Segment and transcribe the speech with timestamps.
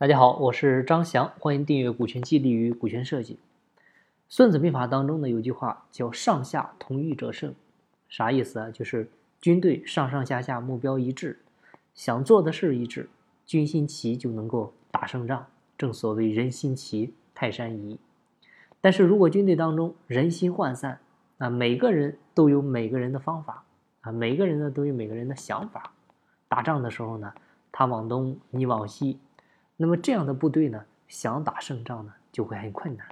[0.00, 3.34] 大家好，我是张翔，欢迎订阅《股权激励与股权设计》。
[4.30, 7.54] 孙子兵法当中呢有句话叫“上下同欲者胜”，
[8.08, 8.70] 啥意思啊？
[8.70, 9.10] 就是
[9.42, 11.40] 军队上上下下目标一致，
[11.92, 13.10] 想做的事一致，
[13.44, 15.44] 军心齐就能够打胜仗。
[15.76, 17.98] 正所谓人心齐，泰山移。
[18.80, 20.98] 但是如果军队当中人心涣散
[21.36, 23.64] 啊，每个人都有每个人的方法
[24.00, 25.92] 啊，每个人呢都有每个人的想法，
[26.48, 27.30] 打仗的时候呢，
[27.70, 29.18] 他往东，你往西。
[29.82, 33.06] 那么这样的部队呢，想打胜仗呢，就会很困难。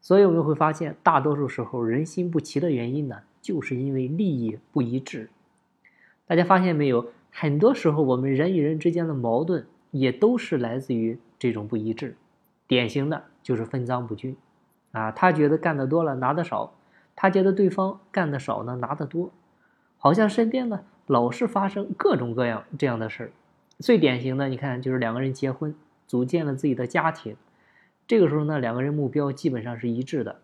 [0.00, 5.30] 所以我们会发现，大多数时候人心不齐的原因呢，就是因为利益不一致。
[6.26, 7.12] 大家发现没有？
[7.30, 12.16] 很多时候我们人与人之间的矛盾，也都是来自于这种不一致。
[12.66, 14.36] 典型的就是分赃不均，
[14.90, 16.74] 啊，他觉得干得多了拿得少，
[17.14, 19.30] 他觉得对方干得少呢拿得多，
[19.96, 23.30] 好像身边呢老是发生各种各样这样的事儿。
[23.80, 25.72] 最典型的，你看，就是两个人结婚，
[26.06, 27.36] 组建了自己的家庭，
[28.08, 30.40] 这个时候呢，两个人目标基本上是一致的，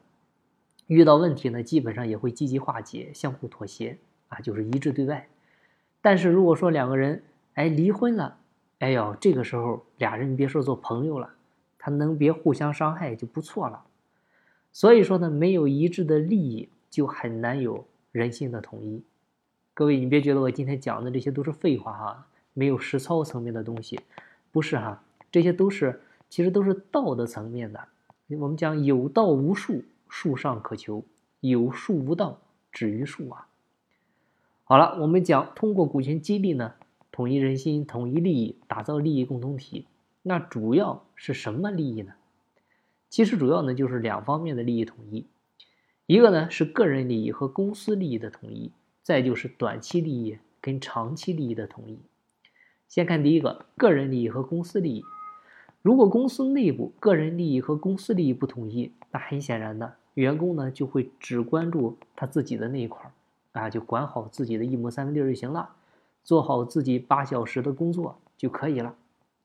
[0.86, 5.28] 遇到问题呢，基本上也会积极化解，相互妥协啊，就是一致对外。
[6.00, 8.36] 但是如果说两个人哎离婚了，
[8.78, 11.34] 哎呦，这个时候俩人别说做朋友了，
[11.77, 13.83] 他能别互相伤害就不错了。
[14.72, 19.03] 所以说呢，没有一致的利益，就很难有人性的统一。
[19.72, 22.27] 各位，你别觉得我今天讲的这些都是废话哈。
[22.55, 24.00] 没有实操层面的东西，
[24.50, 27.88] 不是哈，这些都是其实都是道德层面的。
[28.28, 31.05] 我们讲有道无术，术上可求；
[31.41, 32.41] 有术无道，
[32.72, 33.48] 止于术啊。
[34.64, 36.75] 好了，我们讲通过股权激励呢，
[37.12, 39.86] 统一人心，统一利益，打造利益共同体。
[40.22, 42.14] 那主要是什么利益呢？
[43.10, 45.27] 其实主要呢就是两方面的利益统一，
[46.06, 51.98] 一个呢是个人利益和公司利益的统一，再就是短期利益跟长期利益的统一。
[52.95, 55.05] 先看第一个，个人利益和公司利益。
[55.83, 63.10] 如果公司内部个人利益和公司利益不统一，那很显然的，员工呢就会只关注他自己的那一块儿，
[63.60, 65.71] 啊，就管好自己的一亩三分地就行了，
[66.22, 68.94] 做好自己八小时的工作就可以了。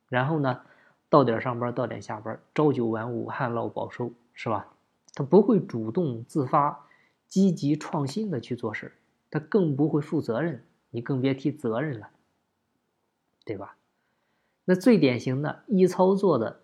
[0.10, 0.62] 然后呢，
[1.10, 4.68] 到点上班，到点下班，朝九晚五，旱涝保收，是吧？
[5.16, 6.86] 他不会主动自发、
[7.28, 8.92] 积极创新的去做事，
[9.32, 12.10] 他更不会负责任，你更别提责任了。
[13.50, 13.78] 对吧？
[14.66, 16.60] 那最典型的易操作的，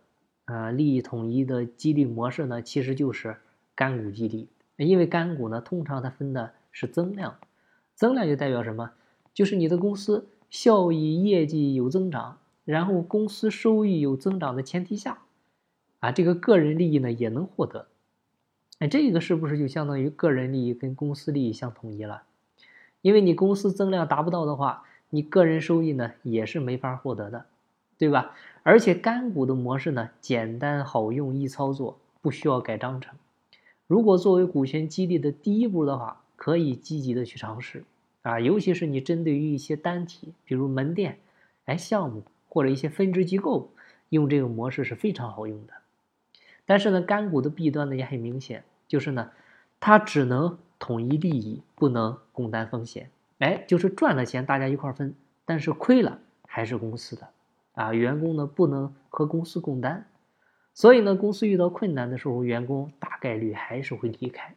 [0.46, 3.38] 呃，利益统一的激励模式呢，其实就是
[3.74, 4.48] 干股激励。
[4.78, 7.40] 因为干股呢，通常它分的是增量，
[7.96, 8.92] 增量就代表什么？
[9.34, 15.24] 就是你的公司效益、业绩有增长，然后公司收益有增长的前提下，
[16.02, 17.88] 啊，这个个人利益呢也能获得。
[18.78, 22.22] 哎，这个是不是就相当于个人利益跟公司利益相统一了？
[23.02, 24.84] 因为你公司增量达不到的话。
[25.16, 27.46] 你个人收益呢也是没法获得的，
[27.98, 28.36] 对吧？
[28.64, 33.16] 而且干股的模式呢简单好用易操作，不需要改章程。
[33.88, 37.86] 如果作为股权激励的第一步的话，可以积极的去尝试
[38.24, 41.20] 啊，尤其是你针对于一些单体，比如门店、
[41.64, 43.70] 哎项目或者一些分支机构，
[44.10, 45.74] 用这个模式是非常好用的。
[46.66, 49.32] 但是呢，干股的弊端呢也很明显，就是呢，
[49.80, 53.10] 它只能统一利益，不能共担风险。
[53.40, 57.28] 哎，就是赚了钱大家一块分，但是亏了还是公司的，
[57.74, 60.08] 啊，员工呢不能和公司共担，
[60.74, 64.56] 所以呢，公司遇到困难的时候，员工大概率还是会离开。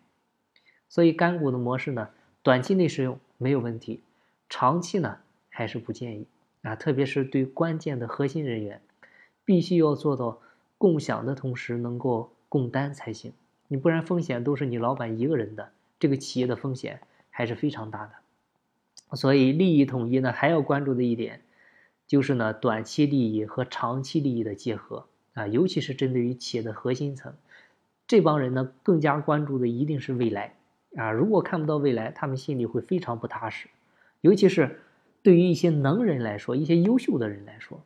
[0.89, 2.11] 所以干股的模式呢，
[2.43, 4.03] 短期内使用没有问题，
[4.49, 5.19] 长期呢
[5.51, 6.27] 还是不建议
[6.63, 8.81] 啊，特别是对关键的核心人员，
[9.45, 10.41] 必须要做到
[10.79, 13.33] 共享的同时能够共担才行，
[13.67, 18.13] 你不然风险都是你老板一个人的，这个企业的风险还是非常大的。
[19.15, 21.41] 所以利益统一呢，还要关注的一点，
[22.07, 27.33] 就是呢短期利益和长期利益的结合啊，尤其是针对于企业的核心层，
[28.07, 30.55] 这帮人呢更加关注的一定是未来
[30.97, 31.11] 啊。
[31.11, 33.69] 如果看不到未来，他们心里会非常不踏实。
[34.21, 34.81] 尤其是
[35.23, 37.83] 对于一些能人来说，一些优秀的人来说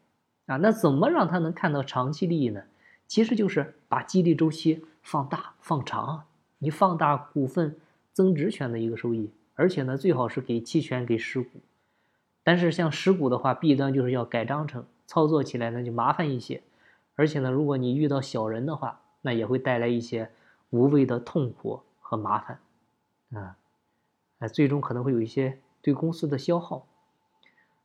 [0.46, 2.62] 啊，那怎么让他能看到长期利益呢？
[3.06, 6.24] 其实就是把激励周期放大放长，
[6.58, 7.76] 你放大股份
[8.12, 9.30] 增值权的一个收益。
[9.54, 11.60] 而且呢，最好是给期权、给实股，
[12.42, 16.62] 但是像实股的话，弊端就是要改章程，操作起来呢就麻烦一些。
[17.14, 20.30] 而且呢，如果你遇到小人的话，那也会带来一些
[20.70, 22.58] 无谓的痛苦和麻烦，
[23.34, 23.56] 啊，
[24.38, 26.86] 哎，最终可能会有一些对公司的消耗。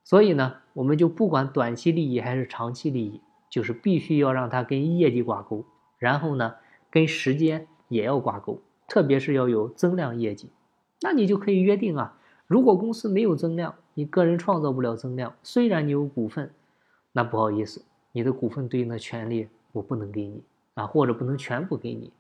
[0.03, 5.65] 所以呢，我们就不管短期利益还是长期利益，就是必须要让它跟业绩挂钩，
[5.99, 6.55] 然后呢，
[6.89, 10.49] 跟时间也要挂钩，特别是要有增量业绩。
[11.01, 12.17] 那你就可以约定啊，
[12.47, 16.51] 如果公司没有增量，你个人创造不了增量，虽然你有股份，
[17.11, 20.41] 那不好意思，你的股份对应的权利我不能给你
[20.73, 22.11] 啊，或者不能全部给你。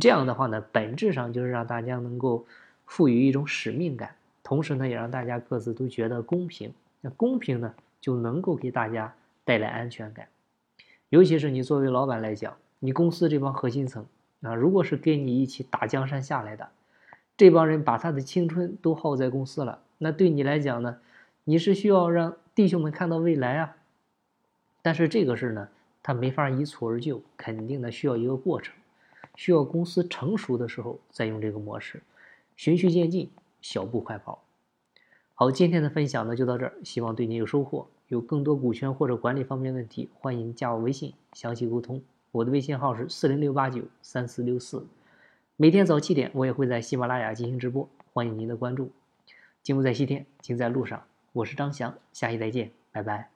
[0.00, 2.46] 这样的话呢，本质上就是让大家能够
[2.86, 6.72] 赋予一种使命感，同时呢，也让大家各自都觉得公平。
[7.00, 9.14] 那公平呢，就能够给大家
[9.44, 10.26] 带来安全感。
[11.08, 14.06] 尤其是你作为老板来讲，你公司这帮核心层
[14.40, 16.70] 啊，如果是跟你一起打江山下来的，
[17.42, 20.98] 这帮人把他的青春都耗在公司了，那对你来讲呢，
[21.42, 23.76] 你是需要让弟兄们看到未来啊。
[24.80, 25.68] 但是这个事呢，
[26.04, 28.72] 他没法一蹴而就，肯定呢需要一个过程，
[29.34, 32.00] 需要公司成熟的时候再用这个模式，
[32.54, 33.28] 循序渐进，
[33.60, 34.44] 小步快跑。
[35.34, 37.88] 好，今天的分享呢就到这儿，希望对你有收获。
[38.06, 42.00] 有更多股权或者管理方面问题，欢迎加我微信详细沟通。
[42.30, 44.86] 我的微信号是四零六八九三四六四。
[45.62, 48.90] 每天早七点，我也会在喜马拉雅进行直播，欢迎您的关注。
[49.62, 51.04] 金不在西天，金在路上。
[51.32, 53.28] 我是张翔，下期再见，拜拜。